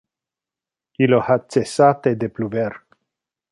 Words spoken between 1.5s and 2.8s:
cessate de pluver.